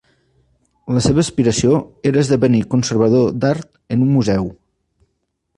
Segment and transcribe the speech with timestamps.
[0.95, 1.77] La seva aspiració
[2.11, 4.53] era esdevenir conservador d'art en un museu.